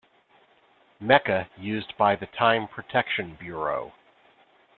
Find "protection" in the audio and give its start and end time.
2.67-3.35